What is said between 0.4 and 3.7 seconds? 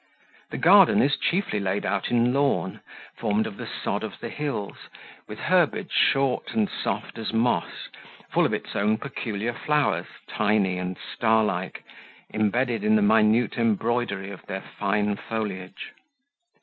The garden is chiefly laid out in lawn, formed of the